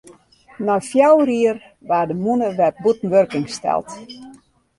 Nei 0.65 0.81
fjouwer 0.89 1.29
jier 1.35 1.57
waard 1.89 2.09
de 2.09 2.15
mûne 2.23 2.47
wer 2.57 2.73
bûten 2.83 3.11
wurking 3.13 3.47
steld. 3.55 3.87